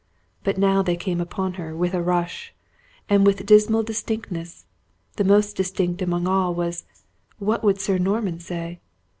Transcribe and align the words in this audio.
But 0.43 0.57
now 0.57 0.81
they 0.81 0.95
came 0.95 1.21
upon 1.21 1.53
her 1.61 1.75
with 1.75 1.93
a 1.93 2.01
rush, 2.01 2.55
and 3.07 3.23
with 3.23 3.45
dismal 3.45 3.83
distinctness; 3.83 4.65
and 5.15 5.27
most 5.27 5.55
distinct 5.55 6.01
among 6.01 6.25
all 6.25 6.55
was, 6.55 6.85
what 7.37 7.63
would 7.63 7.79
Sir 7.79 7.99
Norman 7.99 8.39
say! 8.39 8.79